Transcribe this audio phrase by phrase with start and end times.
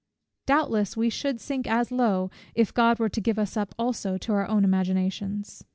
[0.47, 4.33] Doubtless we should sink as low, if God were to give us up also to
[4.33, 5.63] our own imaginations.